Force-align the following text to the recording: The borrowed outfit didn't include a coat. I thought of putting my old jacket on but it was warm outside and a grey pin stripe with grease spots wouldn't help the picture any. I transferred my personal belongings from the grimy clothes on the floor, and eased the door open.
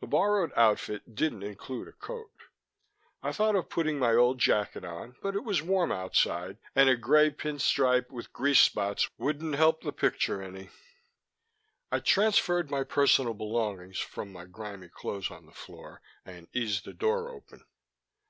The 0.00 0.06
borrowed 0.06 0.52
outfit 0.56 1.14
didn't 1.14 1.42
include 1.42 1.86
a 1.86 1.92
coat. 1.92 2.32
I 3.22 3.30
thought 3.30 3.54
of 3.54 3.68
putting 3.68 3.98
my 3.98 4.14
old 4.14 4.38
jacket 4.38 4.86
on 4.86 5.16
but 5.20 5.36
it 5.36 5.44
was 5.44 5.60
warm 5.60 5.92
outside 5.92 6.56
and 6.74 6.88
a 6.88 6.96
grey 6.96 7.28
pin 7.28 7.58
stripe 7.58 8.10
with 8.10 8.32
grease 8.32 8.60
spots 8.60 9.10
wouldn't 9.18 9.56
help 9.56 9.82
the 9.82 9.92
picture 9.92 10.40
any. 10.40 10.70
I 11.92 11.98
transferred 12.00 12.70
my 12.70 12.84
personal 12.84 13.34
belongings 13.34 13.98
from 13.98 14.32
the 14.32 14.46
grimy 14.46 14.88
clothes 14.88 15.30
on 15.30 15.44
the 15.44 15.52
floor, 15.52 16.00
and 16.24 16.48
eased 16.54 16.86
the 16.86 16.94
door 16.94 17.28
open. 17.28 17.62